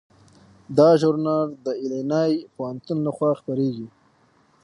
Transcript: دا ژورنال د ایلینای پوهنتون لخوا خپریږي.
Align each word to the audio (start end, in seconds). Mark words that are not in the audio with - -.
دا 0.77 0.89
ژورنال 1.01 1.47
د 1.65 1.67
ایلینای 1.81 2.31
پوهنتون 2.55 2.97
لخوا 3.07 3.31
خپریږي. 3.39 3.87